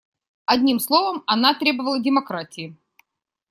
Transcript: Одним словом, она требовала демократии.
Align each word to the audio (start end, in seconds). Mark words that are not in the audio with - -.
Одним 0.47 0.79
словом, 0.79 1.21
она 1.27 1.53
требовала 1.53 2.01
демократии. 2.01 2.75